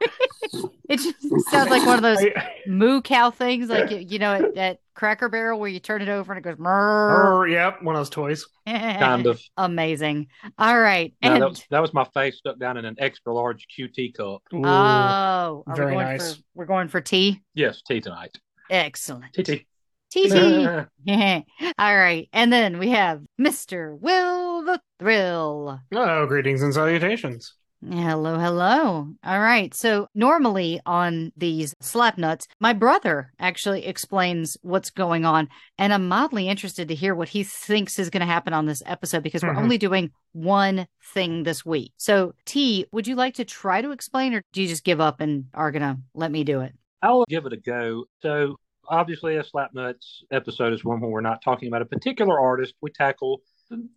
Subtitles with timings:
[0.88, 2.22] It just sounds like one of those
[2.66, 6.10] moo cow things, like you, you know, at, at Cracker Barrel where you turn it
[6.10, 6.58] over and it goes.
[6.58, 7.48] Murr.
[7.48, 8.46] Yep, one of those toys.
[8.66, 9.40] Kind of.
[9.56, 10.26] Amazing.
[10.58, 13.32] All right, No, and that, was, that was my face stuck down in an extra
[13.32, 14.42] large QT cup.
[14.52, 14.62] Ooh.
[14.66, 16.34] oh, very we nice.
[16.34, 17.40] for we're going for tea?
[17.54, 18.36] Yes, tea tonight.
[18.70, 19.32] Excellent.
[19.32, 19.64] TT.
[20.10, 20.86] TT.
[21.78, 25.80] All right, and then we have Mister Will the Thrill.
[25.94, 27.54] Oh, greetings and salutations.
[27.82, 29.08] Hello, hello.
[29.24, 29.74] All right.
[29.74, 36.08] So normally on these slap nuts, my brother actually explains what's going on, and I'm
[36.08, 39.42] mildly interested to hear what he thinks is going to happen on this episode because
[39.42, 39.62] we're Mhm.
[39.62, 41.92] only doing one thing this week.
[41.98, 45.20] So, T, would you like to try to explain, or do you just give up
[45.20, 46.74] and are going to let me do it?
[47.02, 48.06] I'll give it a go.
[48.22, 48.56] So,
[48.88, 52.74] obviously, a Slapnuts episode is one where we're not talking about a particular artist.
[52.80, 53.42] We tackle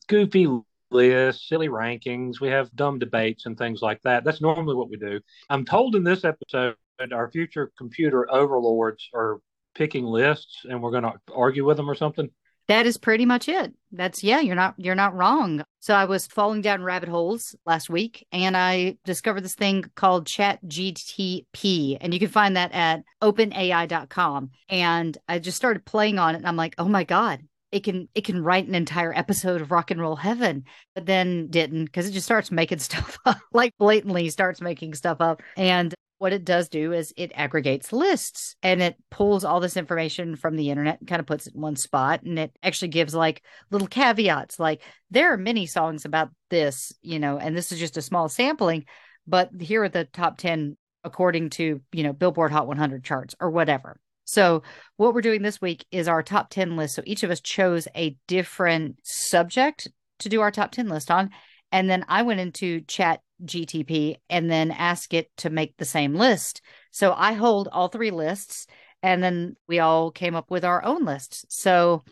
[0.08, 0.48] goofy
[0.92, 2.40] lists, silly rankings.
[2.40, 4.24] We have dumb debates and things like that.
[4.24, 5.20] That's normally what we do.
[5.50, 6.75] I'm told in this episode
[7.12, 9.40] our future computer overlords are
[9.75, 12.30] picking lists and we're going to argue with them or something.
[12.68, 13.74] That is pretty much it.
[13.94, 15.64] That's yeah, you're not you're not wrong.
[15.80, 20.28] So I was falling down rabbit holes last week and I discovered this thing called
[20.28, 26.36] Chat GTP and you can find that at openai.com and I just started playing on
[26.36, 27.40] it and I'm like, "Oh my god,
[27.72, 30.64] it can it can write an entire episode of Rock and Roll Heaven."
[30.96, 35.22] But then didn't because it just starts making stuff up, like blatantly starts making stuff
[35.22, 39.78] up and what it does do is it aggregates lists and it pulls all this
[39.78, 42.88] information from the internet and kind of puts it in one spot and it actually
[42.88, 47.72] gives like little caveats like there are many songs about this you know and this
[47.72, 48.86] is just a small sampling
[49.28, 53.52] but here are the top 10 according to you know billboard hot 100 charts or
[53.52, 54.62] whatever so
[54.98, 57.88] what we're doing this week is our top 10 list so each of us chose
[57.96, 59.88] a different subject
[60.20, 61.30] to do our top 10 list on
[61.72, 66.16] and then i went into chat GTP and then ask it to make the same
[66.16, 66.62] list.
[66.92, 68.68] So I hold all three lists
[69.04, 71.46] and then we all came up with our own lists.
[71.50, 72.04] So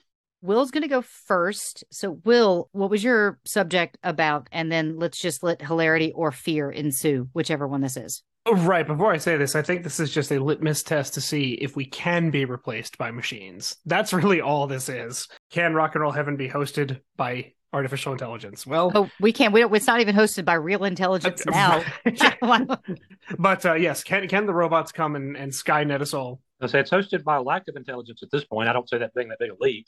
[0.41, 1.83] Will's going to go first.
[1.91, 4.47] So Will, what was your subject about?
[4.51, 8.21] And then let's just let hilarity or fear ensue, whichever one this is.
[8.47, 11.53] Right, before I say this, I think this is just a litmus test to see
[11.53, 13.77] if we can be replaced by machines.
[13.85, 15.27] That's really all this is.
[15.49, 18.67] Can Rock and Roll Heaven be hosted by artificial intelligence?
[18.67, 19.51] Well, Oh, we can't.
[19.51, 19.73] We don't.
[19.75, 21.83] It's not even hosted by real intelligence now.
[23.39, 26.39] but uh, yes, can can the robots come and, and Skynet us all?
[26.61, 28.69] I say it's hosted by a lack of intelligence at this point.
[28.69, 29.87] I don't say that being that big a leap.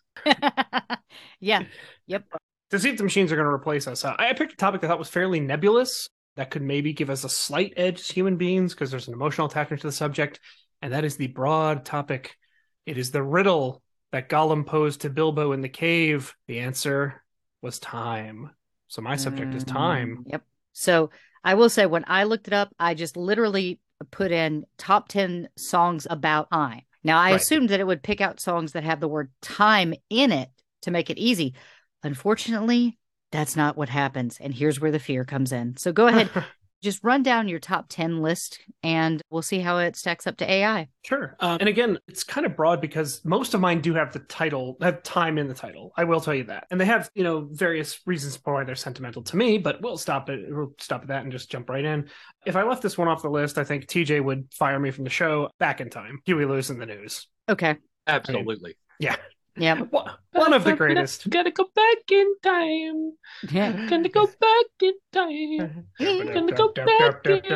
[1.40, 1.64] yeah.
[2.08, 2.26] Yep.
[2.72, 4.58] To see if the machines are going to replace us, uh, I I picked a
[4.58, 8.00] topic that I thought was fairly nebulous that could maybe give us a slight edge
[8.00, 10.40] as human beings because there's an emotional attachment to the subject,
[10.82, 12.38] and that is the broad topic.
[12.86, 13.82] It is the riddle
[14.12, 16.34] that Gollum posed to Bilbo in the cave.
[16.48, 17.24] The answer
[17.62, 18.52] was time.
[18.88, 20.20] So my subject is time.
[20.26, 20.44] Mm, Yep.
[20.74, 21.10] So
[21.44, 23.80] I will say when I looked it up, I just literally
[24.12, 26.84] put in top 10 songs about time.
[27.04, 27.42] Now, I Right.
[27.42, 30.50] assumed that it would pick out songs that have the word time in it
[30.84, 31.56] to make it easy.
[32.04, 32.98] Unfortunately,
[33.32, 34.38] that's not what happens.
[34.40, 35.78] And here's where the fear comes in.
[35.78, 36.30] So go ahead,
[36.84, 40.50] just run down your top 10 list and we'll see how it stacks up to
[40.50, 40.88] AI.
[41.04, 41.36] Sure.
[41.40, 44.78] Um, and again, it's kind of broad because most of mine do have the title,
[44.82, 45.92] have time in the title.
[45.98, 46.68] I will tell you that.
[46.70, 49.98] And they have, you know, various reasons for why they're sentimental to me, but we'll
[49.98, 50.46] stop it.
[50.50, 52.10] We'll stop at that and just jump right in.
[52.46, 55.04] If I left this one off the list, I think TJ would fire me from
[55.04, 56.20] the show back in time.
[56.26, 57.28] Huey Lewis and the News.
[57.50, 57.78] Okay.
[58.06, 58.78] Absolutely.
[59.00, 59.20] Yep.
[59.58, 61.30] One one of the greatest.
[61.30, 63.14] Gotta go back in time.
[63.50, 63.88] Yeah.
[63.88, 65.86] Gonna go back in time.
[66.00, 67.50] Gonna go back in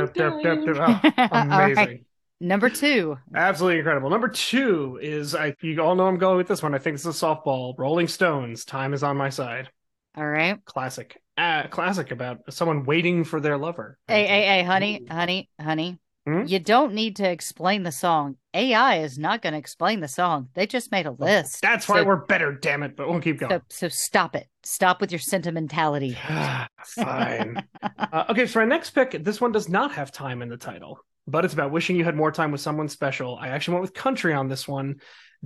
[0.74, 1.01] time.
[1.18, 1.71] All right.
[1.71, 2.06] amazing.
[2.39, 3.18] Number two.
[3.36, 4.09] Absolutely incredible.
[4.09, 6.74] Number two is I you all know I'm going with this one.
[6.74, 7.75] I think it's a softball.
[7.77, 8.65] Rolling Stones.
[8.65, 9.69] Time is on my side.
[10.15, 10.63] All right.
[10.65, 11.21] Classic.
[11.38, 13.97] Uh, classic about someone waiting for their lover.
[14.07, 16.00] Hey, hey, hey, honey, honey, honey.
[16.27, 16.44] Hmm?
[16.45, 18.35] You don't need to explain the song.
[18.53, 20.50] AI is not going to explain the song.
[20.53, 21.62] They just made a list.
[21.63, 22.95] That's why So- we're better, damn it.
[22.95, 23.59] But we'll keep going.
[23.69, 24.47] so stop it.
[24.63, 26.15] Stop with your sentimentality.
[26.85, 27.63] Fine.
[27.97, 31.00] uh, okay, so our next pick, this one does not have time in the title,
[31.27, 33.38] but it's about wishing you had more time with someone special.
[33.38, 34.95] I actually went with country on this one.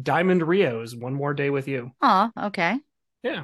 [0.01, 1.91] Diamond Rio's One More Day with You.
[2.01, 2.77] Aw, okay.
[3.23, 3.43] Yeah.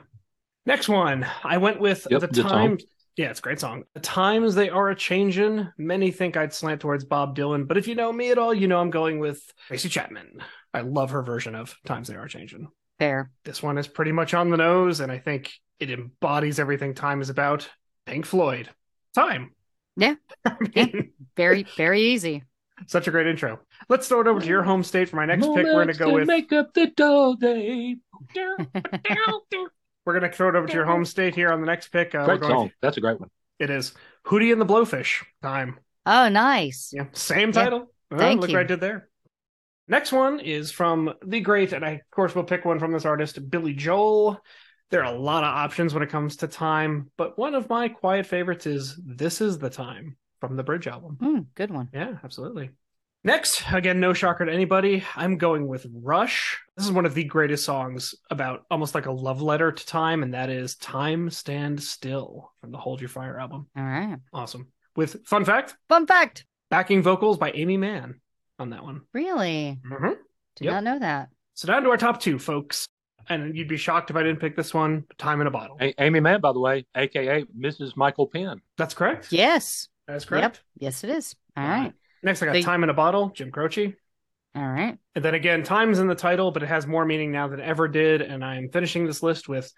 [0.65, 2.49] Next one, I went with Yep, the good song.
[2.49, 2.77] time.
[3.17, 3.83] Yeah, it's a great song.
[3.93, 5.71] The times they are a changin'.
[5.77, 8.67] Many think I'd slant towards Bob Dylan, but if you know me at all, you
[8.67, 10.41] know I'm going with Tracy Chapman.
[10.73, 12.67] I love her version of Times They Are Changin'.
[12.99, 13.31] Fair.
[13.43, 17.21] This one is pretty much on the nose, and I think it embodies everything time
[17.21, 17.67] is about.
[18.05, 18.69] Pink Floyd.
[19.13, 19.51] Time.
[19.97, 20.15] Yeah.
[20.45, 22.43] I mean, Very, very easy.
[22.87, 23.59] such a great intro.
[23.89, 25.55] Let's throw it over to your home state for my next pick.
[25.55, 27.97] We're going to Moments go with make up the dull day.
[30.11, 32.13] we're going to throw it over to your home state here on the next pick.
[32.13, 32.71] Uh, Great going song.
[32.81, 33.29] That's a great one.
[33.59, 33.93] It is
[34.25, 35.23] Hootie and the Blowfish.
[35.41, 35.79] Time.
[36.05, 36.91] Oh, nice.
[36.93, 37.91] Yeah, same title.
[38.09, 38.57] Well, Thank look you.
[38.57, 39.07] what I did there.
[39.87, 43.05] Next one is from the great, and I of course will pick one from this
[43.05, 44.41] artist, Billy Joel.
[44.89, 47.87] There are a lot of options when it comes to time, but one of my
[47.87, 51.17] quiet favorites is "This Is the Time" from the Bridge album.
[51.21, 51.89] Mm, good one.
[51.93, 52.71] Yeah, absolutely.
[53.23, 55.03] Next, again, no shocker to anybody.
[55.15, 56.59] I'm going with Rush.
[56.75, 60.23] This is one of the greatest songs about almost like a love letter to time,
[60.23, 63.67] and that is Time Stand Still from the Hold Your Fire album.
[63.77, 64.17] All right.
[64.33, 64.69] Awesome.
[64.95, 66.45] With fun fact, Fun fact.
[66.71, 68.19] backing vocals by Aimee Mann
[68.57, 69.01] on that one.
[69.13, 69.77] Really?
[69.85, 70.13] Mm-hmm.
[70.55, 70.73] Did Yep.
[70.73, 71.29] not know that.
[71.53, 72.87] So down to our top two, folks.
[73.29, 75.05] And you'd be shocked if I didn't pick this one.
[75.19, 75.77] Time in a bottle.
[75.79, 77.95] A- Aimee Mann, by the way, aka Mrs.
[77.95, 78.61] Michael Penn.
[78.77, 79.31] That's correct.
[79.31, 79.87] Yes.
[80.07, 80.63] That's correct.
[80.79, 81.35] Yes, it is.
[81.55, 81.93] All right.
[82.23, 83.95] Next, I got They- Time in a Bottle, Jim Croce.
[84.55, 84.97] All right.
[85.15, 87.87] And then again, time's in the title, but it has more meaning now than ever
[87.87, 88.21] did.
[88.21, 89.71] And I'm finishing this list with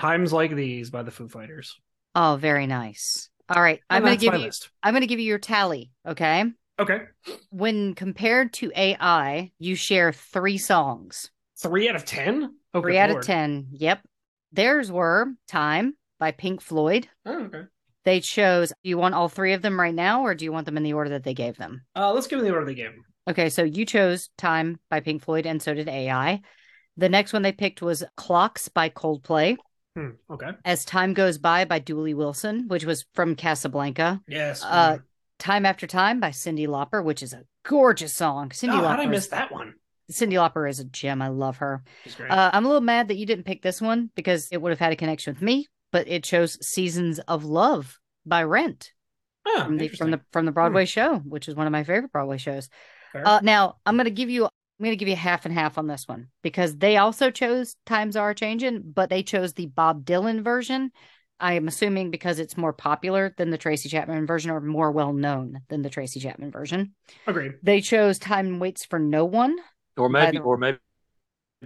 [0.00, 1.78] Times Like These by the Foo Fighters.
[2.14, 3.28] Oh, very nice.
[3.48, 3.80] All right.
[3.90, 4.70] I'm going to give you list.
[4.82, 6.44] I'm going to give you your tally, okay?
[6.78, 7.02] Okay.
[7.50, 11.30] When compared to AI, you share 3 songs.
[11.58, 12.54] Three out of 10?
[12.74, 13.22] Oh, 3 out Lord.
[13.22, 13.68] of 10.
[13.72, 14.00] Yep.
[14.52, 17.06] Theirs were Time by Pink Floyd.
[17.26, 17.62] Oh, okay.
[18.06, 20.64] They chose, do you want all three of them right now or do you want
[20.64, 21.82] them in the order that they gave them?
[21.94, 23.04] Uh, let's give them the order they gave them.
[23.28, 26.40] Okay, so you chose Time by Pink Floyd and so did AI.
[26.96, 29.58] The next one they picked was Clocks by Coldplay,
[29.96, 30.10] Hmm.
[30.30, 30.50] Okay.
[30.64, 34.20] As Time Goes By by Dooley Wilson, which was from Casablanca.
[34.28, 34.62] Yes.
[34.62, 34.98] Uh,
[35.38, 38.50] Time After Time by Cyndi Lauper, which is a gorgeous song.
[38.50, 38.88] Cyndi oh, Lauper.
[38.88, 39.74] how did I is- miss that one?
[40.12, 41.20] Cyndi Lauper is a gem.
[41.22, 41.82] I love her.
[42.04, 42.30] She's great.
[42.30, 44.78] Uh, I'm a little mad that you didn't pick this one because it would have
[44.78, 48.92] had a connection with me, but it chose Seasons of Love by Rent
[49.46, 52.12] oh, from the from the from the Broadway show, which is one of my favorite
[52.12, 52.68] Broadway shows.
[53.14, 56.06] Uh, now I'm gonna give you I'm gonna give you half and half on this
[56.06, 60.92] one because they also chose Times Are Changing, but they chose the Bob Dylan version.
[61.40, 65.14] I am assuming because it's more popular than the Tracy Chapman version or more well
[65.14, 66.94] known than the Tracy Chapman version.
[67.26, 67.54] Agreed.
[67.62, 69.56] They chose Time Waits for No One,
[69.96, 70.76] Or maybe, the- or maybe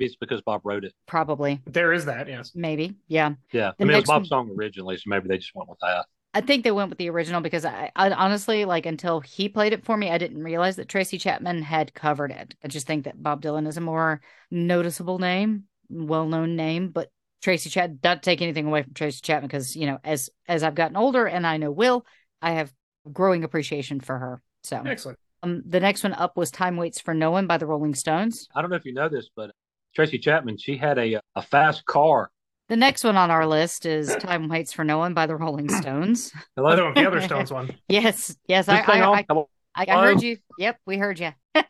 [0.07, 0.93] it's because Bob wrote it.
[1.07, 2.53] probably, There is that, yes.
[2.55, 2.95] maybe.
[3.09, 3.35] Yeah.
[3.53, 5.69] Yeah, The I mean it was Bob's one- song originally, so maybe they just went
[5.69, 6.07] with that.
[6.33, 9.73] I think they went with the original because I, I honestly like until he played
[9.73, 12.55] it for me, I didn't realize that Tracy Chapman had covered it.
[12.63, 17.11] I just think that Bob Dylan is a more noticeable name, well known name, but
[17.43, 20.77] Tracy Chapman not take anything away from Tracy Chapman because you know as as I've
[20.77, 22.07] gotten older and I know Will,
[22.41, 22.73] I have
[23.13, 24.43] growing appreciation for her.
[24.63, 25.19] So Excellent.
[25.43, 28.47] um, the next one up was Time Waits for No One by the Rolling Stones.
[28.55, 29.51] I don't know if you know this, but
[29.95, 32.31] Tracy Chapman, she had a a fast car.
[32.69, 35.69] The next one on our list is Time Waits for No One by the Rolling
[35.69, 36.33] Stones.
[36.55, 37.75] Hello, I don't the other Stones one.
[37.89, 39.01] Yes, yes, I, I.
[39.03, 39.27] I
[39.75, 40.39] I, I heard you.
[40.57, 41.33] Yep, we heard you.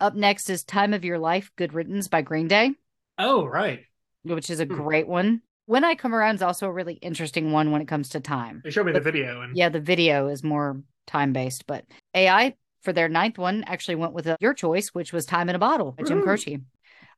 [0.00, 2.72] Up next is Time of Your Life, Good Riddance by Green Day,
[3.18, 3.84] Oh, right.
[4.22, 4.74] which is a Hmm.
[4.74, 5.42] great one.
[5.66, 8.62] When I Come Around is also a really interesting one when it comes to time.
[8.64, 11.84] They showed me the video and Yeah, the video is more time based, but
[12.14, 15.54] AI for their ninth one, actually went with a, your choice, which was Time in
[15.54, 16.58] a Bottle by Jim Croce.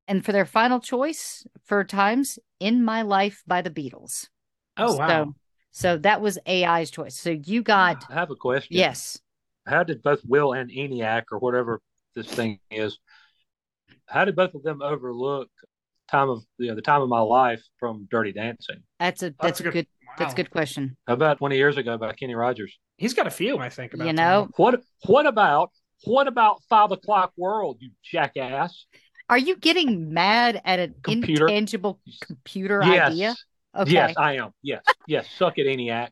[0.08, 4.28] And for their final choice for times, In My Life by the Beatles.
[4.76, 5.08] Oh wow.
[5.08, 5.34] So,
[5.70, 7.16] so that was AI's choice.
[7.16, 8.76] So you got, I have a question.
[8.76, 9.18] yes.
[9.66, 11.80] How did both Will and ENIAC or whatever
[12.16, 12.98] this thing is,
[14.06, 15.48] how did both of them overlook
[16.08, 18.82] time of you know, the time of my life from Dirty Dancing?
[18.98, 19.86] That's a that's, a good,
[20.18, 20.96] that's a good question.
[21.06, 22.76] How about 20 years ago by Kenny Rogers?
[22.96, 23.94] He's got a few, I think.
[23.94, 24.16] About You Tim.
[24.16, 25.70] know, What what about
[26.04, 28.86] what about five o'clock world, you jackass?
[29.28, 31.46] Are you getting mad at an Computer.
[31.46, 33.10] intangible computer yes.
[33.10, 33.36] idea?
[33.74, 33.92] Okay.
[33.92, 34.52] Yes, I am.
[34.62, 34.84] Yes.
[35.06, 35.26] Yes.
[35.38, 36.10] Suck it, ENIAC.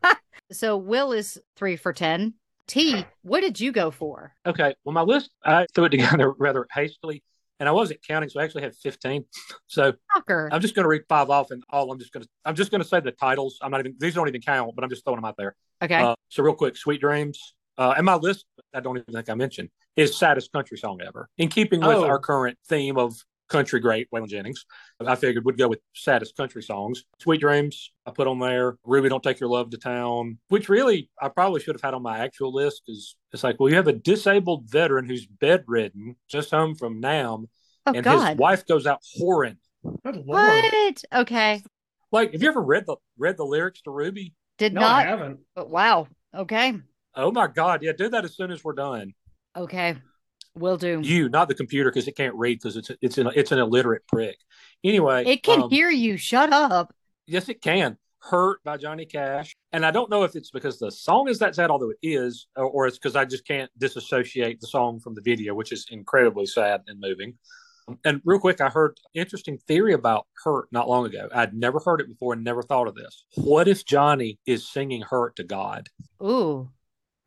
[0.50, 2.34] So Will is three for 10.
[2.66, 4.32] T, what did you go for?
[4.46, 4.74] Okay.
[4.84, 7.22] Well, my list, I threw it together rather hastily,
[7.60, 9.24] and I wasn't counting, so I actually had 15.
[9.66, 9.94] So.
[10.28, 12.70] I'm just going to read five off, and all I'm just going to, I'm just
[12.70, 13.58] going to say the titles.
[13.62, 15.56] I'm not even, these don't even count, but I'm just throwing them out there.
[15.82, 15.96] Okay.
[15.96, 17.54] Uh, so real quick, Sweet Dreams.
[17.78, 21.28] Uh, and my list, I don't even think I mentioned, his saddest country song ever.
[21.38, 22.04] In keeping with Oh.
[22.04, 23.16] our current theme of
[23.48, 24.66] country great, Waylon Jennings,
[25.00, 27.04] I figured we'd go with saddest country songs.
[27.18, 28.76] Sweet Dreams, I put on there.
[28.84, 32.02] Ruby, Don't Take Your Love to Town, which really I probably should have had on
[32.02, 32.82] my actual list.
[32.88, 37.48] Is it's like, well, you have a disabled veteran who's bedridden, just home from Nam,
[37.86, 38.28] oh, and God.
[38.28, 39.56] his wife goes out whoring.
[40.04, 40.26] Good lord.
[40.26, 41.04] What?
[41.14, 41.62] Okay.
[42.12, 44.34] Like, have you ever read the read the lyrics to Ruby?
[44.58, 45.06] Did No, I not.
[45.06, 45.40] haven't.
[45.54, 46.06] But wow.
[46.34, 46.74] Okay.
[47.14, 49.14] Oh my God, yeah, do that as soon as we're done.
[49.56, 49.96] Okay.
[50.54, 51.00] Will do.
[51.02, 54.06] You, not the computer, because it can't read because it's it's an it's an illiterate
[54.08, 54.36] prick.
[54.82, 56.16] Anyway, it can um, hear you.
[56.16, 56.94] Shut up.
[57.26, 57.96] Yes, it can.
[58.20, 61.54] Hurt by Johnny Cash, and I don't know if it's because the song is that
[61.54, 65.14] sad, although it is, or, or it's because I just can't disassociate the song from
[65.14, 67.34] the video, which is incredibly sad and moving.
[68.04, 71.28] And real quick, I heard interesting theory about Hurt not long ago.
[71.32, 73.24] I'd never heard it before and never thought of this.
[73.36, 75.88] What if Johnny is singing Hurt to God?
[76.22, 76.70] Ooh.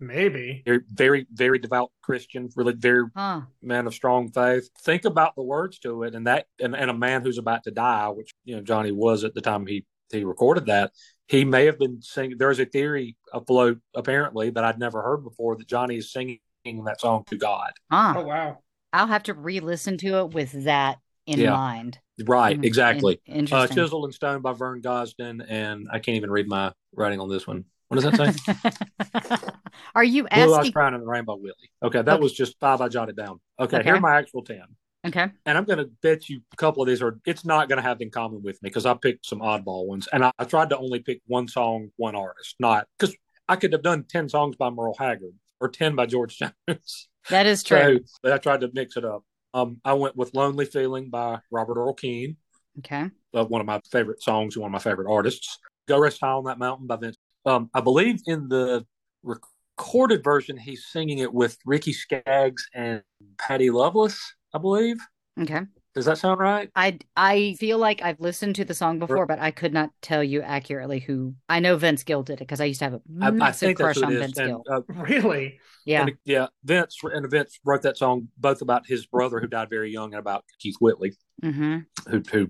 [0.02, 0.64] Maybe.
[0.66, 3.42] Very, very, very devout Christian, really very Huh.
[3.62, 4.68] man of strong faith.
[4.82, 7.72] Think about the words to it, and that, and, and a man who's about to
[7.72, 10.92] die, which you know Johnny was at the time he he recorded that.
[11.28, 12.38] He may have been singing.
[12.38, 16.40] There's a theory afloat, apparently, that I'd never heard before that Johnny is singing
[16.86, 17.72] that song to God.
[17.92, 18.16] Huh.
[18.18, 18.58] Oh wow.
[18.92, 21.52] I'll have to re-listen to it with that in Yeah.
[21.52, 22.00] mind.
[22.26, 23.22] Right, Mm, exactly.
[23.26, 23.78] in- Uh, interesting.
[23.78, 27.48] Chiseled in Stone by Vern Gosdin, and I can't even read my writing on this
[27.48, 27.66] one.
[27.92, 29.50] What does that say?
[29.96, 30.72] Are you Blue Eyes asking?
[30.72, 31.54] Crying and the Rainbow Willie.
[31.84, 32.22] Okay, that Okay.
[32.22, 33.42] was just five I jotted down.
[33.60, 33.84] Okay, Okay.
[33.84, 34.64] here are my actual ten.
[35.06, 35.28] Okay.
[35.46, 37.82] and I'm going to bet you a couple of these are it's not going to
[37.84, 40.70] have in common with me because I picked some oddball ones, and I, I tried
[40.70, 43.14] to only pick one song, one artist, not because
[43.50, 46.38] I could have done ten songs by Merle Haggard or ten by George
[46.70, 47.10] Jones.
[47.30, 47.98] That is true.
[48.06, 49.26] so, but I tried to mix it up.
[49.54, 52.38] Um, I went with "Lonely Feeling" by Robert Earl Keen,
[52.80, 53.10] okay.
[53.34, 55.58] uh, one of my favorite songs, one of my favorite artists.
[55.90, 57.18] "Go Rest High on That Mountain" by Vince.
[57.46, 58.86] Um, I believe in the
[59.24, 63.02] recorded version, he's singing it with Ricky Skaggs and
[63.38, 64.20] Patty Loveless.
[64.54, 64.98] I believe.
[65.40, 65.62] Okay.
[65.94, 66.70] Does that sound right?
[66.76, 70.24] I I feel like I've listened to the song before, but I could not tell
[70.24, 71.36] you accurately who.
[71.50, 73.60] I know Vince Gill did it because I used to have a I, I massive
[73.68, 74.14] think that's crush on.
[74.14, 74.64] Vince And, Gill.
[74.70, 75.60] uh, Really?
[75.86, 76.04] Yeah.
[76.04, 76.48] and, yeah.
[76.64, 80.20] Vince and Vince wrote that song both about his brother who died very young and
[80.20, 82.50] about Keith Whitley, hmm who, who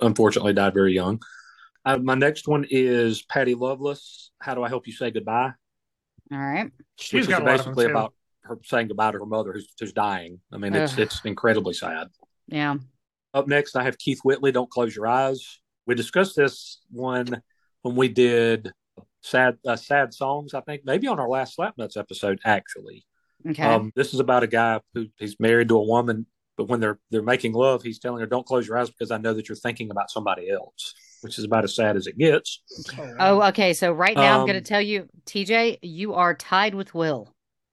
[0.00, 1.20] unfortunately died very young.
[1.86, 4.32] Uh, my next one is Patty Loveless.
[4.40, 5.52] How do I help you say goodbye?
[6.32, 6.70] All right.
[6.98, 7.90] She's which is got a lot of them basically too.
[7.92, 10.40] about her saying goodbye to her mother who's, who's dying.
[10.52, 11.00] I mean, it's Ugh.
[11.00, 12.08] it's incredibly sad.
[12.48, 12.76] Yeah.
[13.32, 14.50] Up next, I have Keith Whitley.
[14.50, 15.60] Don't close your eyes.
[15.86, 17.42] We discussed this one
[17.82, 18.72] when we did
[19.22, 20.54] sad uh, sad songs.
[20.54, 23.06] I think maybe on our last Slapnuts episode, actually.
[23.48, 23.62] Okay.
[23.62, 26.26] Um, this is about a guy who he's married to a woman,
[26.56, 29.18] but when they're they're making love, he's telling her, "Don't close your eyes because I
[29.18, 30.94] know that you're thinking about somebody else,"
[31.26, 32.62] which is about as sad as it gets.
[33.18, 33.72] oh, okay.
[33.72, 37.28] So right now I'm going um, to tell you, TJ, you are tied with Will.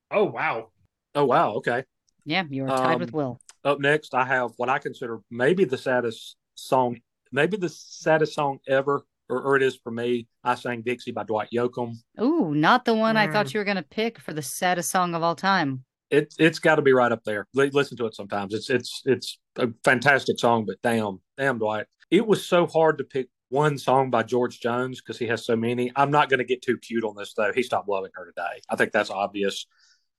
[0.09, 0.69] Oh wow.
[1.13, 1.83] Oh wow, okay.
[2.25, 3.39] Yeah, you are tied with Um, Will.
[3.63, 6.99] Up next, I have what I consider maybe the saddest song,
[7.31, 10.27] maybe the saddest song ever, or, or it is for me.
[10.43, 11.93] I sang Dixie by Dwight Yoakam.
[12.19, 13.33] Ooh, not the one I Mm.
[13.33, 15.83] thought you were going to pick for the saddest song of all time.
[16.09, 17.47] It it's got to be right up there.
[17.53, 18.55] Li- listen to it sometimes.
[18.55, 21.85] It's it's it's a fantastic song, but damn, damn Dwight.
[22.09, 25.55] It was so hard to pick one song by George Jones because he has so
[25.55, 25.91] many.
[25.95, 27.53] I'm not going to get too cute on this though.
[27.53, 28.61] He stopped loving her today.
[28.67, 29.67] I think that's obvious.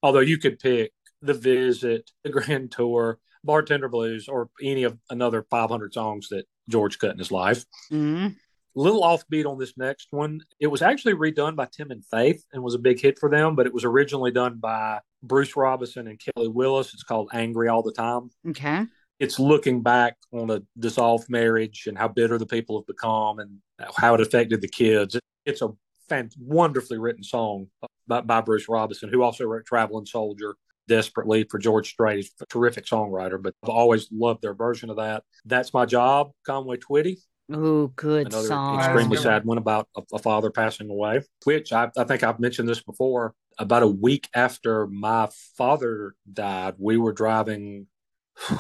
[0.05, 5.45] Although you could pick The Visit, The Grand Tour, Bartender Blues, or any of another
[5.51, 7.65] 500 songs that George cut in his life.
[7.91, 8.29] hmm
[8.77, 10.41] little offbeat on this next one.
[10.59, 13.55] It was actually redone by Tim and Faith and was a big hit for them,
[13.55, 16.93] but it was originally done by Bruce Robison and Kelly Willis.
[16.93, 18.31] It's called Angry All the Time.
[18.49, 18.85] Okay.
[19.21, 23.59] It's looking back on a dissolved marriage and how bitter the people have become and
[23.97, 25.17] how it affected the kids.
[25.47, 25.71] It's a
[26.09, 27.69] fan- wonderfully written song.
[28.07, 30.57] by, by Bruce Robison, who also wrote Traveling Soldier
[30.87, 35.23] desperately for George Strait, a terrific songwriter, but I've always loved their version of that.
[35.47, 37.17] That's My Job, Conway Twitty.
[37.53, 38.79] Oh, good Another song.
[38.79, 42.69] extremely sad one about a, a father passing away, which I, I think I've mentioned
[42.69, 43.35] this before.
[43.59, 47.87] About a week after my father died, we were driving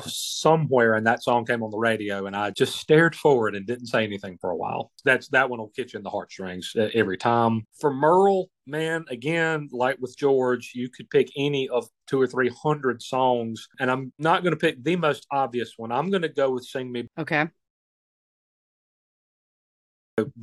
[0.07, 3.87] somewhere and that song came on the radio and I just stared forward and didn't
[3.87, 4.93] say anything for a while.
[5.05, 7.67] That's that one will you in the heartstrings uh, every time.
[7.81, 12.51] For Merle, man, again, like with George, you could pick any of two or three
[12.51, 15.93] hundred songs, and I'm not going to pick the most obvious one.
[15.93, 17.49] I'm going to go with "Sing Me." Okay.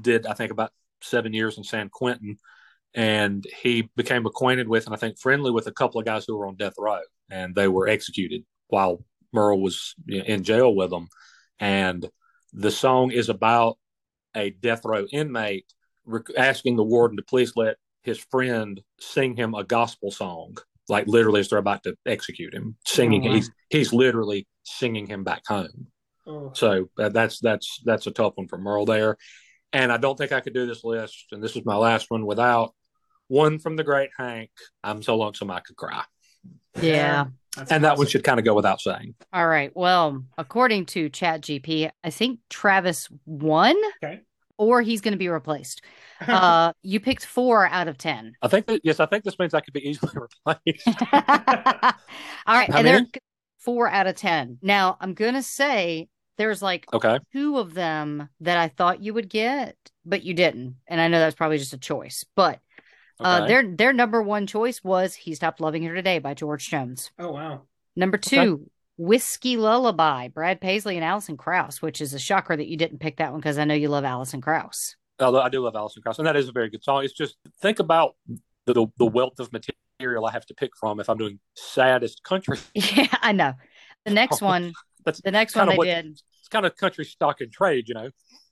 [0.01, 0.71] Did I think about
[1.01, 2.37] seven years in San Quentin,
[2.93, 6.37] and he became acquainted with and I think friendly with a couple of guys who
[6.37, 11.07] were on death row, and they were executed while Merle was in jail with them.
[11.59, 12.09] And
[12.53, 13.77] the song is about
[14.35, 15.65] a death row inmate
[16.05, 20.57] rec- asking the warden to please let his friend sing him a gospel song,
[20.89, 23.25] like literally as they're about to execute him, singing.
[23.25, 23.35] Oh, wow.
[23.35, 25.87] He's he's literally singing him back home.
[26.25, 26.51] Oh.
[26.53, 29.17] So uh, that's that's that's a tough one for Merle there.
[29.73, 32.25] And I don't think I could do this list, and this is my last one
[32.25, 32.73] without
[33.27, 34.51] one from the great Hank.
[34.83, 36.03] I'm so lonesome I could cry,
[36.81, 37.27] Yeah.
[37.55, 39.15] That's and that one should kind of go without saying.
[39.33, 39.71] All right.
[39.75, 44.21] Well, according to ChatGP, I think Travis won Okay.
[44.57, 45.81] or he's going to be replaced.
[46.27, 48.33] Uh, you picked four out of 10.
[48.43, 50.11] I think that yes, I think this means I could be easily
[50.45, 50.87] replaced.
[51.13, 52.69] All right.
[52.71, 53.07] How and they're
[53.57, 54.59] four out of 10.
[54.61, 59.15] Now, I'm going to say there's like Okay, two of them that I thought you
[59.15, 60.75] would get, but you didn't.
[60.87, 62.59] And I know that's probably just a choice, but
[63.23, 67.11] uh, their their number one choice was "He Stopped Loving Her Today" by George Jones.
[67.19, 67.61] oh wow.
[67.95, 72.77] Number two, "Whiskey Lullaby," Brad Paisley and Alison Krauss, which is a shocker that you
[72.77, 74.95] didn't pick that one because I know you love Alison Krauss.
[75.19, 77.03] Although I do love Alison Krauss, and that is a very good song.
[77.03, 78.15] It's just think about
[78.65, 82.57] the the wealth of material I have to pick from if I'm doing saddest country.
[82.73, 83.53] Yeah, I know.
[84.05, 84.73] The next one,
[85.05, 86.05] That's the next one kind they what did.
[86.39, 88.09] it's kind of country stock and trade, you know.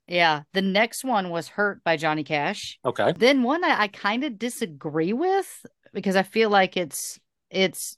[0.10, 2.80] Yeah, the next one was "Hurt" by Johnny Cash.
[2.84, 7.20] Okay, Then one I, I kind of disagree with because I feel like it's
[7.50, 7.98] it's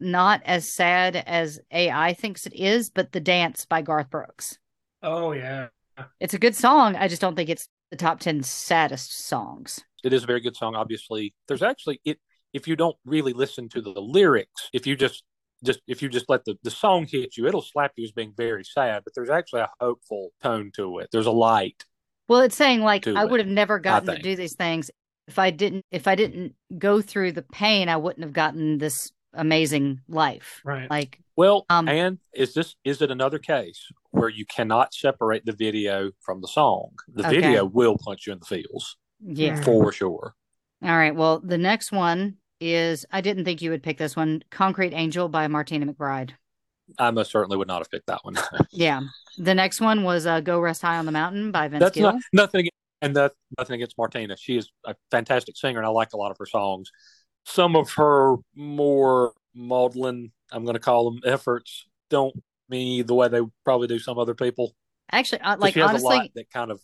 [0.00, 4.58] not as sad as AI thinks it is, but "The Dance" by Garth Brooks.
[5.02, 5.68] Oh yeah.
[6.20, 6.96] It's a good song.
[6.96, 9.80] I just don't think it's the top ten saddest songs.
[10.02, 10.74] it is a very good song.
[10.74, 12.18] Obviously, there's actually it.
[12.52, 15.22] If you don't really listen to the, lyrics, if you just
[15.64, 18.32] just if you just let the, the song hit you, it'll slap you as being
[18.36, 19.02] very sad.
[19.04, 21.08] But there's actually a hopeful tone to it.
[21.12, 21.84] There's a light.
[22.28, 24.90] Well, it's saying like I it, would have never gotten to do these things
[25.28, 27.88] if I didn't if I didn't go through the pain.
[27.88, 30.60] I wouldn't have gotten this amazing life.
[30.64, 30.90] Right.
[30.90, 35.52] Like Well, Um, and is this is it another case where you cannot separate the
[35.52, 36.90] video from the song?
[37.08, 37.40] The Okay.
[37.40, 39.60] video will punch you in the feels yeah.
[39.62, 40.34] For sure.
[40.82, 41.14] All right.
[41.14, 44.42] Well, the next one is I didn't think you would pick this one.
[44.50, 46.30] Concrete Angel by Martina McBride.
[46.98, 48.36] I most certainly would not have picked that one.
[48.70, 49.00] Yeah.
[49.38, 52.12] The next one was uh, Go Rest High on the Mountain by Vince That's Gill.
[52.12, 52.68] not nothing,
[53.00, 54.36] and that nothing against Martina.
[54.36, 56.90] She is a fantastic singer, and I like a lot of her songs.
[57.44, 62.34] Some of her more maudlin, I'm going to call them efforts, don't
[62.68, 64.74] me the way they probably do some other people.
[65.10, 66.80] Actually, uh, like she has a lot honestly, that kind of,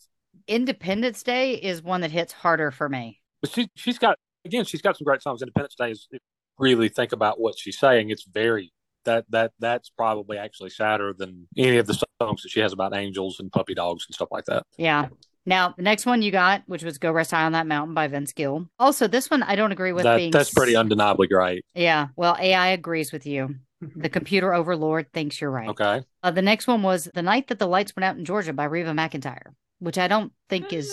[0.47, 3.21] Independence Day is one that hits harder for me.
[3.41, 5.41] but she she's got again, she's got some great songs.
[5.41, 8.09] Independence Day is if you really think about what she's saying.
[8.09, 8.71] It's very
[9.05, 12.93] that that that's probably actually sadder than any of the songs that she has about
[12.93, 14.63] angels and puppy dogs and stuff like that.
[14.77, 15.07] Yeah.
[15.45, 18.07] Now, the next one you got, which was Go Rest High on That Mountain by
[18.07, 18.69] Vince Gill.
[18.77, 21.63] Also, this one I don't agree with That, being that's pretty undeniably great.
[21.73, 22.09] Yeah.
[22.15, 23.55] Well, AI agrees with you.
[23.95, 25.69] The computer overlord thinks you're right.
[25.69, 26.01] Okay.
[26.21, 28.65] Uh, the next one was The Night That the Lights Went Out in Georgia by
[28.65, 30.89] Reba McEntire, which I don't think is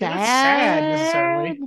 [0.00, 0.24] Yeah, sad.
[0.26, 1.60] sad necessarily.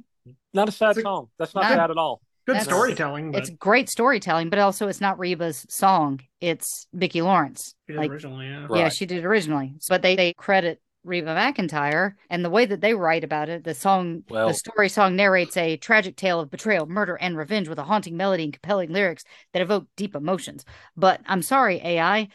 [0.53, 1.29] Not a sad a- song.
[1.38, 2.21] That's not Not- sad at all.
[2.45, 6.21] Good storytelling, but It's great storytelling, but also it's not Reba's song.
[6.39, 7.75] It's Vicki Lawrence.
[7.86, 8.67] she did Like, originally, yeah.
[8.69, 8.79] Right.
[8.79, 9.73] yeah, she did originally.
[9.89, 13.73] But they, they credit Reba McEntire and the way that they write about it, the
[13.73, 17.79] song, Well- the story song narrates a tragic tale of betrayal, murder, and revenge with
[17.79, 20.63] a haunting melody and compelling lyrics that evoke deep emotions.
[20.95, 22.29] But I'm sorry, AI.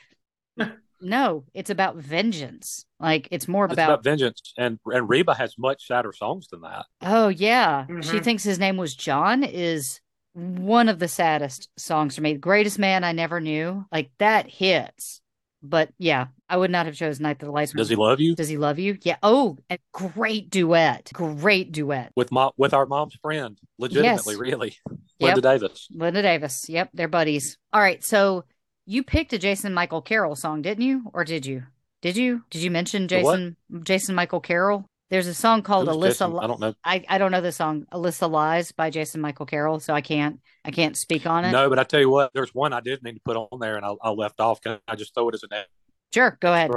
[1.02, 2.86] No, it's about vengeance.
[3.00, 6.60] Like it's more It's about, about vengeance, and and Reba has much sadder songs than
[6.62, 6.86] that.
[7.02, 8.24] oh yeah, she Mhm.
[8.24, 10.00] thinks his name was John is
[10.34, 12.34] one of the saddest songs for me.
[12.34, 13.84] Greatest man I never knew.
[13.92, 15.20] Like that hits.
[15.64, 17.72] But yeah, I would not have chosen Night That the Lights.
[17.72, 18.34] Does he love you?
[18.34, 18.98] Does he love you?
[19.02, 19.16] Yeah.
[19.22, 21.10] Oh, a great duet.
[21.12, 22.10] Great duet.
[22.16, 24.40] With mom, with our mom's friend, legitimately, Yes.
[24.40, 24.76] really,
[25.20, 25.36] Yep.
[25.36, 25.86] Linda Davis.
[25.92, 26.68] Linda Davis.
[26.68, 27.58] Yep, they're buddies.
[27.72, 28.02] All right.
[28.02, 28.44] So
[28.86, 31.10] you picked a Jason Michael Carroll song, didn't you?
[31.12, 31.64] Or did you?
[32.00, 32.44] Did you?
[32.50, 34.86] Did you mention Jason Jason Michael Carroll?
[35.10, 36.08] There's a song called Alyssa.
[36.08, 36.38] Jason?
[36.38, 36.74] I don't know.
[36.84, 40.40] I, I don't know the song Alyssa Lies by Jason Michael Carroll, so I can't
[40.64, 41.52] I can't speak on it.
[41.52, 43.76] No, but I tell you what, there's one I did need to put on there,
[43.76, 44.60] and I, I left off.
[44.60, 45.66] Can I just throw it as an ad?
[46.14, 46.70] Sure, go ahead.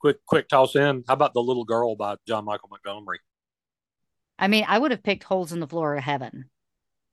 [0.00, 1.04] Quick, quick toss in.
[1.08, 3.18] How about the little girl by John Michael Montgomery?
[4.38, 6.50] I mean, I would have picked Holes in the Floor of Heaven.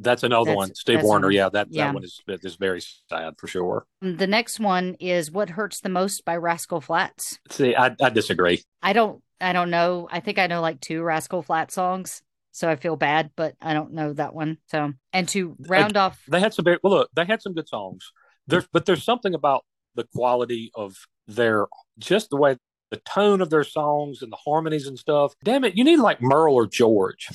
[0.03, 0.75] That's another That's- one.
[0.75, 1.27] Steve Wariner.
[1.27, 1.33] one.
[1.33, 1.85] Yeah, that Yeah.
[1.85, 3.85] that one is is very sad for sure.
[4.01, 7.39] The next one is What Hurts the Most by Rascal Flatts.
[7.49, 8.61] See, I, I disagree.
[8.81, 10.07] I don't I don't know.
[10.11, 13.73] I think I know like two Rascal Flatts songs, so I feel bad, but I
[13.73, 14.57] don't know that one.
[14.67, 16.93] So and to round off They had some very well.
[16.93, 18.11] Look, they had some good songs.
[18.47, 19.63] There's, but there's something about
[19.95, 20.95] the quality of
[21.27, 22.57] their just the way
[22.91, 25.33] the tone of their songs and the harmonies and stuff.
[25.43, 27.27] Damn it, you need like Merle or George,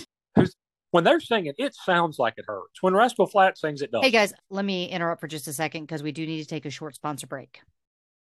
[0.90, 2.82] when they're singing, it sounds like it hurts.
[2.82, 4.02] When Rascal Flat sings, it does.
[4.02, 6.66] Hey guys, let me interrupt for just a second because we do need to take
[6.66, 7.60] a short sponsor break.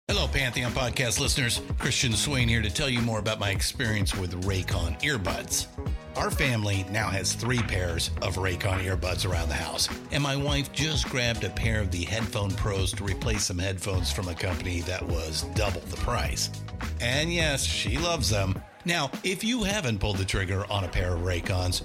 [0.08, 1.62] Hello, Pantheon podcast listeners.
[1.78, 5.68] Christian Swain here to tell you more about my experience with Raycon earbuds.
[6.16, 10.70] Our family now has three pairs of Raycon earbuds around the house, and my wife
[10.72, 14.80] just grabbed a pair of the Headphone Pros to replace some headphones from a company
[14.80, 16.50] that was double the price.
[17.00, 18.60] And yes, she loves them.
[18.84, 21.84] Now, if you haven't pulled the trigger on a pair of Raycons,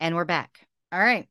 [0.00, 0.66] And we're back.
[0.92, 1.28] All right.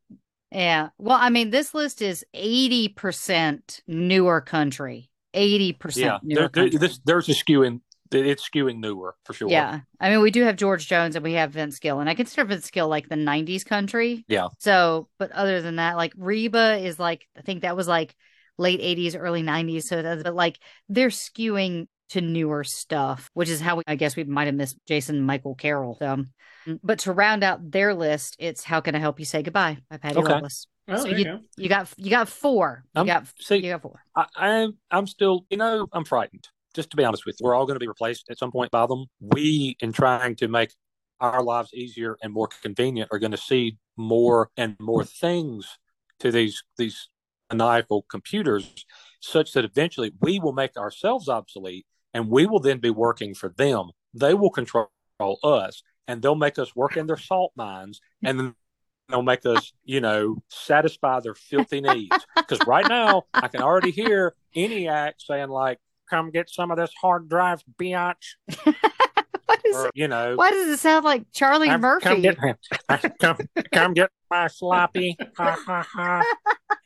[0.51, 0.89] Yeah.
[0.97, 5.09] Well, I mean, this list is 80% newer country.
[5.33, 6.77] 80% Yeah, newer there, country.
[6.77, 7.81] this, there's a skewing.
[8.11, 9.49] It's skewing newer for sure.
[9.49, 9.81] Yeah.
[9.99, 12.45] I mean, we do have George Jones and we have Vince Gill, and I consider
[12.45, 14.25] Vince Gill like the 90s country.
[14.27, 14.47] Yeah.
[14.57, 18.15] So, but other than that, like Reba is like, I think that was like
[18.57, 19.83] late 80s, early 90s.
[19.83, 24.15] So, that's, but like they're skewing to newer stuff, which is how we, I guess
[24.15, 25.95] we might have missed Jason Michael Carroll.
[25.99, 26.25] So,
[26.83, 29.97] but to round out their list, it's How Can I Help You Say Goodbye by
[29.97, 30.33] Patty Okay.
[30.33, 30.67] Loveless.
[30.87, 31.39] Oh, so you, you go.
[31.55, 32.83] you got you got four.
[32.95, 34.01] You Um, got see- you got four.
[34.15, 36.47] I, I'm I'm still, you know, I'm frightened.
[36.73, 38.71] Just to be honest with you, we're all going to be replaced at some point
[38.71, 39.05] by them.
[39.19, 40.71] We, in trying to make
[41.19, 45.77] our lives easier and more convenient, are going to see more and more things
[46.19, 47.09] to these these
[47.51, 48.85] maniacal computers,
[49.19, 53.49] such that eventually we will make ourselves obsolete, and we will then be working for
[53.49, 53.91] them.
[54.13, 54.89] They will control
[55.43, 58.55] us, and they'll make us work in their salt mines, and then
[59.09, 62.25] they'll make us, you know, satisfy their filthy needs.
[62.35, 66.91] Because right now, I can already hear ENIAC saying like, "Come get some of this
[66.99, 68.35] hard drive, biatch,"
[69.73, 72.05] or you know, Why does it sound like Charlie "Come- Murphy?
[72.05, 72.37] Come get,
[73.19, 73.37] come,
[73.71, 75.17] come get my sloppy.
[75.37, 76.23] Ha ha ha.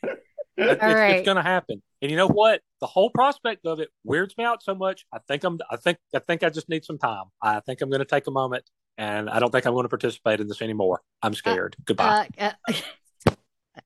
[0.57, 1.15] It- it's, right.
[1.15, 2.61] it's going to happen, and you know what?
[2.79, 5.05] The whole prospect of it weirds me out so much.
[5.11, 5.59] I think I'm.
[5.69, 5.97] I think.
[6.13, 7.25] I think I just need some time.
[7.41, 9.89] I think I'm going to take a moment, and I don't think I'm going to
[9.89, 11.01] participate in this anymore.
[11.21, 11.75] I'm scared.
[11.85, 12.29] Goodbye.
[12.37, 12.73] Uh, uh,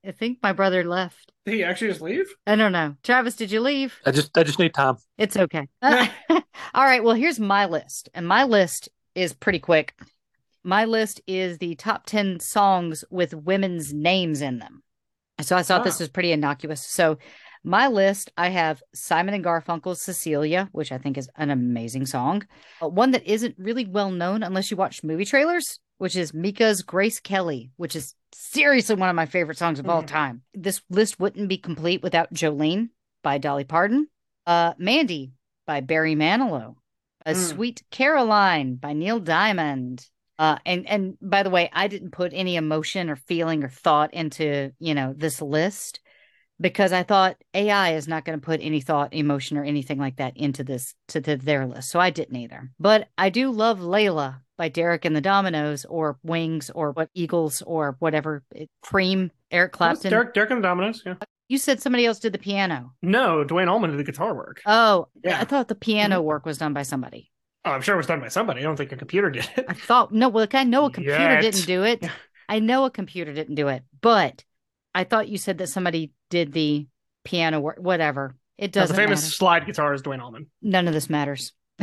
[0.05, 1.31] I think my brother left.
[1.45, 2.25] Did he actually just leave?
[2.45, 2.95] I don't know.
[3.03, 3.97] Travis, did you leave?
[4.05, 4.37] I just.
[4.37, 4.97] I just need time.
[5.17, 5.67] It's okay.
[5.81, 6.03] All
[6.75, 7.03] right.
[7.03, 8.09] Well, here's my list.
[8.13, 9.93] And my list is pretty quick.
[10.63, 14.83] My list is the top 10 songs with women's names in them.
[15.41, 16.81] So I thought this was pretty innocuous.
[16.81, 17.17] So
[17.63, 22.43] My list, I have Simon and Garfunkel's Cecilia, which I think is an amazing song.
[22.81, 26.81] Uh, one that isn't really well known unless you watch movie trailers, which is Mika's
[26.81, 30.07] Grace Kelly, which is seriously one of my favorite songs of all Mhm.
[30.07, 30.41] time.
[30.53, 32.89] This list wouldn't be complete without Jolene
[33.21, 34.07] by Dolly Parton,
[34.45, 35.33] uh, Mandy
[35.65, 36.75] by Barry Manilow,
[37.25, 37.49] a Mm.
[37.49, 40.07] Sweet Caroline by Neil Diamond.
[40.39, 44.13] Uh, and and by the way, I didn't put any emotion or feeling or thought
[44.13, 45.99] into you know this list
[46.59, 50.17] because I thought AI is not going to put any thought, emotion, or anything like
[50.17, 52.71] that into this to the, their list, so I didn't either.
[52.79, 57.61] But I do love Layla by Derek and the Dominos, or Wings, or what Eagles,
[57.61, 58.43] or whatever.
[58.51, 60.09] It, Cream, Eric Clapton.
[60.09, 61.01] Derek, Derek and the Dominos.
[61.05, 61.15] Yeah.
[61.47, 62.91] You said somebody else did the piano.
[63.01, 64.61] No, Duane Allman did the guitar work.
[64.65, 65.39] Oh, Yeah.
[65.39, 67.31] I thought the piano work was done by somebody.
[67.67, 68.61] Oh, I'm sure it was done by somebody.
[68.61, 69.65] I don't think a computer did it.
[69.67, 71.41] I thought no, well, like, I know a computer Yet.
[71.41, 72.03] didn't do it.
[72.49, 74.43] I know a computer didn't do it, but
[74.95, 76.87] I thought you said that somebody did the
[77.25, 77.77] piano work.
[77.79, 78.35] Whatever.
[78.57, 79.31] It No, the doesn't famous matter.
[79.33, 80.47] slide guitar is Duane Allman.
[80.61, 81.51] None of this matters.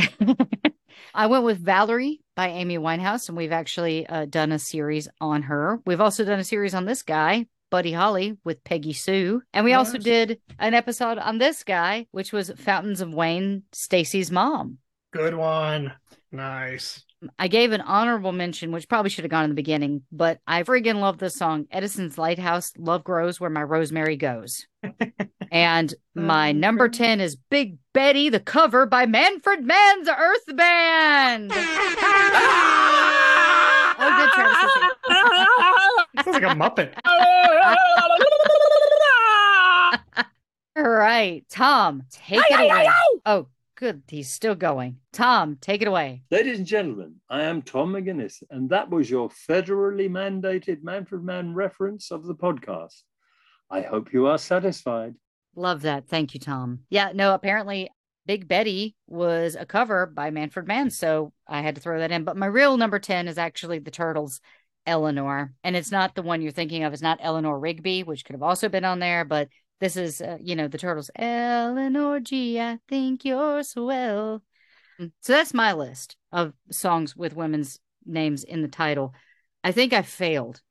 [1.15, 5.43] I went with Valerie by Amy Winehouse, and we've actually uh, done a series on
[5.43, 5.81] her.
[5.87, 9.43] We've also done a series on this guy, Buddy Holly, with Peggy Sue.
[9.53, 14.31] And we also did an episode on this guy, which was Fountains of Wayne, Stacy's
[14.33, 14.79] mom.
[15.15, 15.93] Good one.
[16.33, 17.05] Nice.
[17.39, 20.65] I gave an honorable mention, which probably should have gone in the beginning, but I
[20.65, 24.67] friggin' love this song, Edison's Lighthouse, Love Grows Where My Rosemary Goes.
[25.53, 31.53] and my number 10 is Big Betty, the cover by Manfred Mann's Earth Band.
[31.55, 31.61] oh,
[34.19, 34.57] good, Travis.
[36.25, 36.93] Sounds like a Muppet.
[40.77, 42.89] All right, Tom, take it away.
[43.25, 44.03] Oh, good.
[44.09, 44.99] He's still going.
[45.13, 46.23] Tom, take it away.
[46.31, 51.55] Ladies and gentlemen, I am Tom McGuinness, and that was your federally mandated Manfred Mann
[51.55, 53.03] reference of the podcast.
[53.71, 55.15] I hope you are satisfied.
[55.57, 56.09] Love that.
[56.09, 56.81] Thank you, Tom.
[56.91, 57.91] Yeah, no, apparently
[58.27, 62.25] Big Betty was a cover by Manfred Mann, so I had to throw that in.
[62.25, 64.41] But my real number 10 is actually the Turtles,
[64.87, 65.53] Eleanor.
[65.63, 66.93] And it's not the one you're thinking of.
[66.93, 69.49] It's not Eleanor Rigby, which could have also been on there, but
[69.85, 74.43] this is, uh, you know, the Turtles, Eleanor G, I think you're swell.
[74.99, 79.13] So that's my list of songs with women's names in the title.
[79.63, 80.63] I think I failed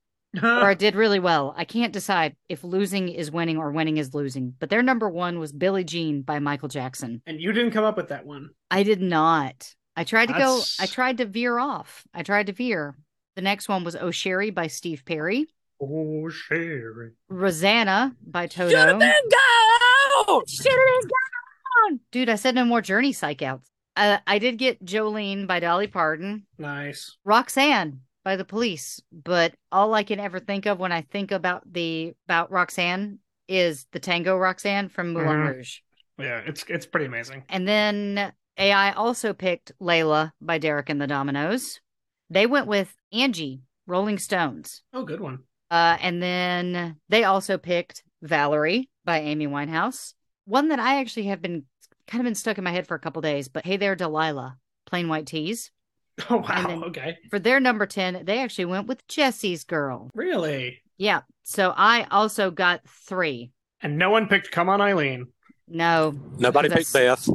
[0.41, 1.53] or I did really well.
[1.55, 4.55] I can't decide if losing is winning or winning is losing.
[4.57, 7.21] But their number one was Billie Jean by Michael Jackson.
[7.27, 8.49] and you didn't come up with that one.
[8.71, 9.75] I did not.
[9.95, 12.03] I tried to That's- go, I tried to veer off.
[12.15, 12.95] I tried to veer.
[13.35, 15.45] The next one was Oh Sherrie by Steve Perry.
[15.81, 17.11] Oh, Sherrie.
[17.29, 18.69] Rosanna by Toto.
[18.69, 20.41] Should have been gone.
[20.47, 21.99] Should have been gone.
[22.11, 23.69] Dude, I said no more Journey psych outs.
[23.95, 26.45] Uh, I did get Jolene by Dolly Parton.
[26.57, 27.17] Nice.
[27.25, 31.61] Roxanne by the police, but all I can ever think of when I think about
[31.71, 35.47] the about Roxanne is the tango Roxanne from Moulin Mhm.
[35.55, 35.77] Rouge.
[36.17, 37.43] Yeah, it's it's pretty amazing.
[37.49, 41.79] And then AI also picked Layla by Derek and the Dominos.
[42.29, 44.81] They went with Angie, Rolling Stones.
[44.93, 45.39] Oh, good one.
[45.73, 50.13] Uh, and then they also picked Valerie by Amy Winehouse.
[50.45, 51.63] One that I actually have been
[52.05, 54.57] kind of been stuck in my head for a couple days, but Hey There, Delilah,
[54.85, 55.71] Plain White T's.
[56.29, 56.83] Oh wow.
[56.89, 57.17] okay.
[57.31, 60.11] For their number 10, they actually went with Jessie's Girl.
[60.13, 60.79] Really?
[60.99, 61.21] Yeah.
[61.41, 63.51] So I also got three.
[63.81, 65.25] And no one picked "Come On, Eileen."
[65.67, 66.13] No.
[66.37, 67.27] Nobody picked Beth.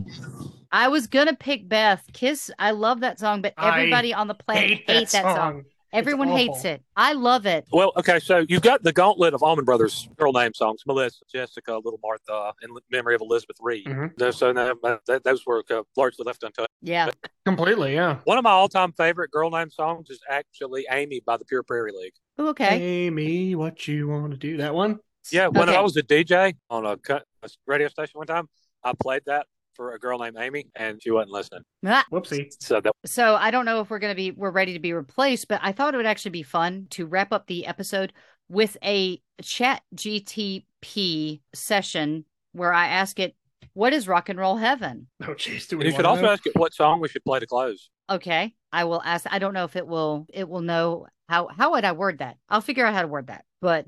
[0.70, 2.04] I was gonna pick Beth.
[2.12, 2.52] Kiss.
[2.56, 5.52] I love that song, but I everybody on the planet Hate hates that that, song.
[5.54, 5.64] song.
[5.92, 6.82] Everyone hates it.
[6.96, 7.66] I love it.
[7.72, 11.76] Well, okay, so you've got the gauntlet of Allman Brothers girl name songs: Melissa, Jessica,
[11.76, 13.86] Little Martha, in memory of Elizabeth Reed.
[13.86, 14.18] Mhm.
[14.18, 14.74] No, So no,
[15.06, 16.68] that, those were uh, largely left untouched.
[16.82, 17.08] Yeah.
[17.44, 18.18] Completely, yeah.
[18.24, 21.92] One of my all-time favorite girl name songs is actually "Amy" by the Pure Prairie
[21.92, 22.12] League.
[22.40, 22.80] Ooh, okay.
[23.06, 24.58] Amy, what you want to do?
[24.58, 24.98] That one?
[25.32, 25.76] Yeah, when Okay.
[25.76, 28.48] I was a DJ on a, a radio station one time,
[28.84, 29.46] I played that
[29.78, 31.62] for a girl named Amy, and she wasn't listening.
[31.86, 32.52] Ah, Whoopsie.
[32.60, 35.48] So that So I don't know if we're gonna be we're ready to be replaced,
[35.48, 38.12] but I thought it would actually be fun to wrap up the episode
[38.50, 43.36] with a chat GTP session where I ask it,
[43.72, 45.06] what is rock and roll heaven?
[45.22, 45.68] Oh, jeez.
[45.68, 46.32] Do we you should also know?
[46.32, 47.88] ask it what song we should play to close.
[48.10, 48.54] Okay.
[48.72, 51.84] I will ask I don't know if it will it will know how how would
[51.84, 52.36] I word that?
[52.48, 53.44] I'll figure out how to word that.
[53.60, 53.86] But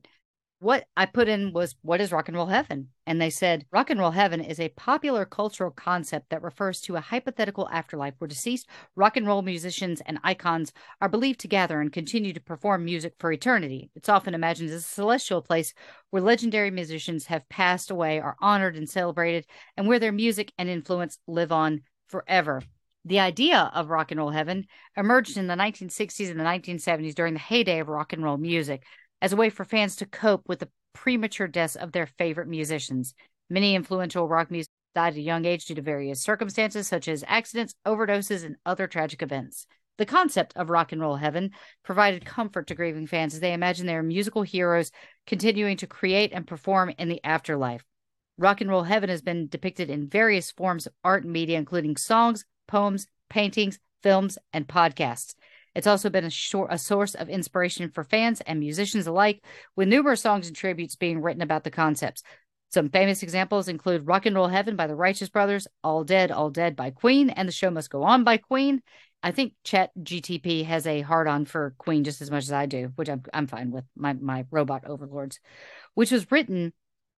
[0.61, 2.89] what I put in was what is rock and roll heaven?
[3.07, 6.97] And they said rock and roll heaven is a popular cultural concept that refers to
[6.97, 11.81] a hypothetical afterlife where deceased rock and roll musicians and icons are believed to gather
[11.81, 13.91] and continue to perform music for eternity.
[13.97, 15.73] It's often imagined as a celestial place
[16.11, 19.47] where legendary musicians have passed away, are honored and celebrated,
[19.79, 22.63] and where their music and influence live on forever.
[23.07, 27.33] The idea of rock and roll heaven emerged in the 1960s and the 1970s during
[27.33, 28.85] the heyday of rock and roll music
[29.23, 33.15] as a way for fans to cope with the premature deaths of their favorite musicians.
[33.49, 37.25] Many influential rock music died at a young age due to various circumstances, such as
[37.27, 39.67] accidents, overdoses, and other tragic events.
[39.99, 41.51] The concept of rock and roll heaven
[41.83, 44.91] provided comfort to grieving fans as they imagined their musical heroes
[45.27, 47.85] continuing to create and perform in the afterlife.
[48.39, 51.97] Rock and roll heaven has been depicted in various forms of art and media, including
[51.97, 55.35] songs, poems, paintings, films, and podcasts.
[55.75, 59.45] It's also been a, short, a source of inspiration for fans and musicians alike,
[59.77, 62.23] with numerous songs and tributes being written about the concepts.
[62.71, 66.51] Some famous examples include Rock and Roll Heaven by the Righteous Brothers, All Dead, All
[66.51, 68.81] Dead by Queen, and The Show Must Go On by Queen.
[69.23, 72.67] I think Chat GTP has a hard on for Queen just as much as I
[72.67, 75.41] do, which I'm I'm fine with my my robot overlords,
[75.95, 76.73] which was written.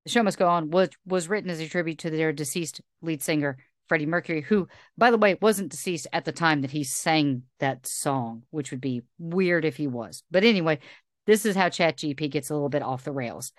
[0.04, 3.22] The show must go on was was written as a tribute to their deceased lead
[3.22, 3.56] singer
[3.88, 7.86] Freddie Mercury, who, by the way, wasn't deceased at the time that he sang that
[7.86, 10.22] song, which would be weird if he was.
[10.30, 10.78] But anyway,
[11.26, 13.52] this is how ChatGP gets a little bit off the rails.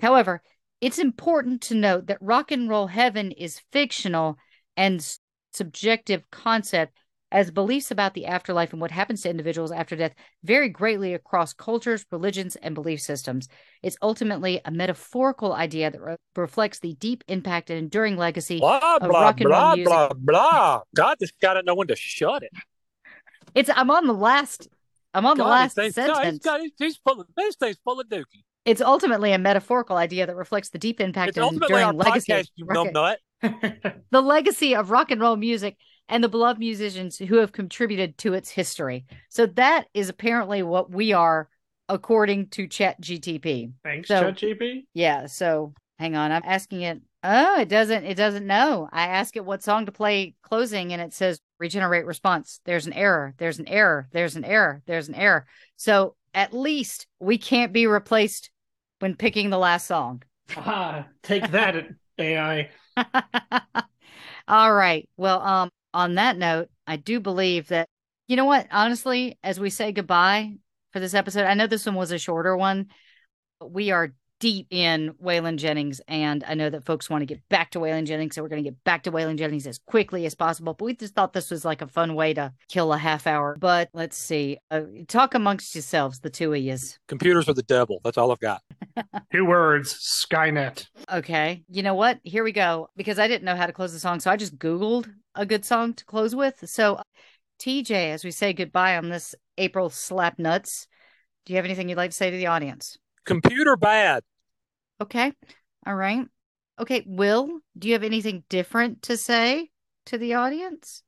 [0.00, 0.42] However,
[0.80, 4.36] it's important to note that rock and roll heaven is fictional
[4.76, 5.04] and
[5.52, 6.92] subjective concept
[7.32, 11.52] as beliefs about the afterlife and what happens to individuals after death vary greatly across
[11.52, 13.48] cultures, religions, and belief systems.
[13.82, 18.96] It's ultimately a metaphorical idea that re- reflects the deep impact and enduring legacy Blah
[19.00, 19.86] of blah rock and roll blah music.
[19.92, 20.80] blah blah.
[20.94, 22.52] God, this guy doesn't know when to shut it.
[23.54, 24.68] It's I'm on the last
[25.14, 26.44] I'm on the last this thing's- God, he's sentence.
[26.44, 28.44] got- he's, he's full of this thing's full of dookie.
[28.64, 32.32] It's ultimately a metaphorical idea that reflects the deep impact It's and enduring legacy.
[32.32, 33.18] podcast, you rock-
[34.10, 35.76] the legacy of rock and roll music
[36.08, 39.06] and the beloved musicians who have contributed to its history.
[39.28, 41.48] So that is apparently what we are,
[41.88, 43.72] according to Chat GTP.
[43.84, 44.86] Thanks, So- ChatGPT.
[44.94, 45.26] Yeah.
[45.26, 47.00] So hang on, I'm asking it.
[47.22, 48.04] Oh, it doesn't.
[48.04, 48.88] It doesn't know.
[48.92, 52.60] I ask it what song to play closing, and it says regenerate response.
[52.64, 53.34] There's an error.
[53.38, 54.06] There's an error.
[54.12, 54.80] There's an error.
[54.86, 55.46] There's an error.
[55.74, 58.50] So at least we can't be replaced
[59.00, 60.22] when picking the last song.
[60.56, 61.86] Ah, take that,
[62.18, 62.70] AI.
[64.48, 65.08] All right.
[65.16, 67.88] Well, um, on that note, I do believe that
[68.28, 70.56] you know what, honestly, as we say goodbye
[70.92, 72.88] for this episode, I know this one was a shorter one,
[73.58, 77.46] but we are deep in Waylon Jennings, and I know that folks want to get
[77.48, 80.26] back to Waylon Jennings, so we're going to get back to Waylon Jennings as quickly
[80.26, 80.74] as possible.
[80.74, 83.56] But we just thought this was like a fun way to kill a half hour.
[83.58, 86.98] But let's see, uh, talk amongst yourselves, the two of yous.
[87.08, 88.00] Computers are the devil.
[88.04, 88.62] That's all I've got.
[89.32, 90.86] Two words: Skynet.
[91.12, 91.64] Okay.
[91.68, 92.18] You know what?
[92.22, 92.88] Here we go.
[92.96, 94.20] Because I didn't know how to close the song.
[94.20, 96.68] So I just Googled a good song to close with.
[96.68, 97.00] So,
[97.60, 100.86] TJ, as we say goodbye on this April slap nuts,
[101.44, 102.98] do you have anything you'd like to say to the audience?
[103.26, 104.22] Computer bad.
[105.00, 105.32] Okay.
[105.86, 106.26] All right.
[106.78, 107.04] Okay.
[107.06, 109.70] Will, do you have anything different to say
[110.06, 111.02] to the audience?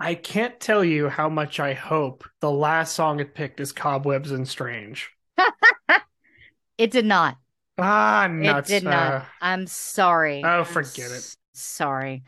[0.00, 4.32] I can't tell you how much I hope the last song it picked is Cobwebs
[4.32, 5.10] and Strange.
[6.76, 7.36] It did not.
[7.78, 8.70] Ah, nuts.
[8.70, 9.14] It did not.
[9.14, 10.42] Uh, I'm sorry.
[10.44, 11.14] Oh, I'm forget it.
[11.16, 12.24] s- Sorry.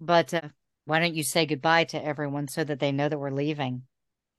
[0.00, 0.48] But uh,
[0.86, 3.82] why don't you say goodbye to everyone so that they know that we're leaving?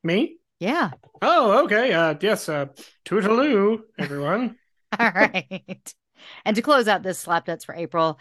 [0.04, 0.38] me?
[0.62, 0.92] Yeah.
[1.24, 1.92] Oh, okay.
[1.92, 2.48] Uh, yes.
[2.48, 2.68] Uh,
[3.04, 4.56] toodaloo, everyone.
[5.00, 5.94] All right.
[6.46, 8.20] And to close out this slap nuts for April,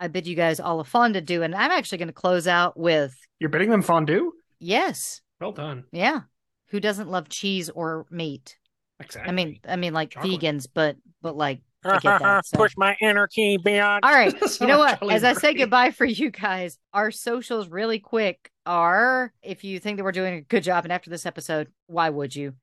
[0.00, 1.42] I bid you guys all a to do.
[1.42, 4.32] And I'm actually going to close out with You're bidding them fondue.
[4.58, 5.20] yes.
[5.40, 5.84] Well done.
[5.92, 6.20] Yeah.
[6.68, 8.56] Who doesn't love cheese or meat?
[8.98, 9.28] Exactly.
[9.28, 10.40] I mean, I mean like Chocolate.
[10.40, 12.46] vegans, but but like that.
[12.46, 12.56] so.
[12.56, 14.04] Push my inner key beyond.
[14.04, 14.34] All right.
[14.60, 15.02] You know what?
[15.10, 19.98] As I say goodbye for you guys, our socials really quick are if you think
[19.98, 22.54] that we're doing a good job, and after this episode, why would you?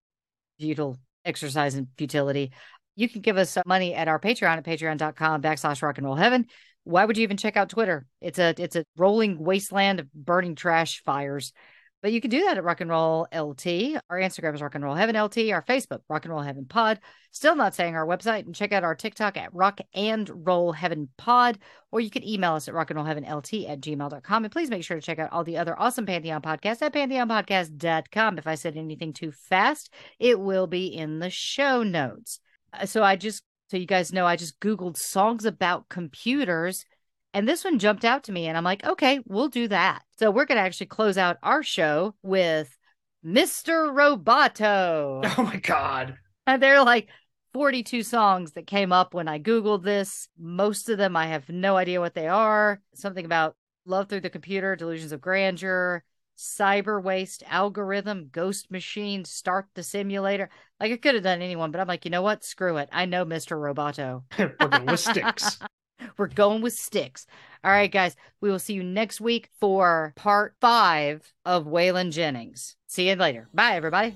[0.59, 2.51] Futile exercise in futility.
[2.95, 6.15] You can give us some money at our Patreon at patreon.com backslash rock and roll
[6.15, 6.47] heaven.
[6.83, 8.05] Why would you even check out Twitter?
[8.21, 11.53] It's a it's a rolling wasteland of burning trash fires.
[12.01, 13.67] But you can do that at Rock and Roll LT.
[14.09, 15.51] Our Instagram is Rock and Roll Heaven LT.
[15.51, 16.99] Our Facebook, Rock and Roll Heaven Pod.
[17.31, 18.45] Still not saying our website.
[18.45, 21.59] And check out our TikTok at Rock and Roll Heaven Pod.
[21.91, 24.43] Or you can email us at rock and roll heaven LT at gmail.com.
[24.43, 28.37] And please make sure to check out all the other awesome Pantheon podcasts at pantheonpodcast.com.
[28.37, 32.39] If I said anything too fast, it will be in the show notes.
[32.73, 36.85] Uh, So I just, so you guys know, I just Googled songs about computers.
[37.33, 40.03] And this one jumped out to me, and I'm like, okay, we'll do that.
[40.19, 42.77] So we're going to actually close out our show with
[43.25, 43.93] Mr.
[43.93, 45.33] Roboto.
[45.37, 46.17] Oh my god.
[46.47, 47.07] And there are like
[47.53, 50.27] 42 songs that came up when I Googled this.
[50.37, 52.81] Most of them I have no idea what they are.
[52.95, 53.55] Something about
[53.85, 56.03] Love Through the Computer, Delusions of Grandeur,
[56.37, 60.49] Cyber Waste, Algorithm, Ghost Machine, Start the Simulator.
[60.79, 62.43] Like I could have done anyone, but I'm like, you know what?
[62.43, 62.89] Screw it.
[62.91, 63.57] I know Mr.
[63.57, 64.23] Roboto.
[64.37, 65.59] We're going with Styx.
[66.17, 67.25] We're going with Styx.
[67.63, 68.15] All right, guys.
[68.41, 72.75] We will see you next week for part five of Waylon Jennings.
[72.87, 73.47] See you later.
[73.53, 74.15] Bye, everybody.